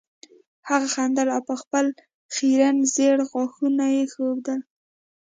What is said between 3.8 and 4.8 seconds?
یې ښودل